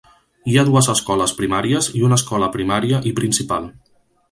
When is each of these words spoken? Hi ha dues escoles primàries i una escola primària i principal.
Hi 0.51 0.55
ha 0.59 0.63
dues 0.69 0.89
escoles 0.93 1.33
primàries 1.41 1.91
i 2.01 2.03
una 2.09 2.19
escola 2.23 2.51
primària 2.57 3.05
i 3.13 3.15
principal. 3.23 3.71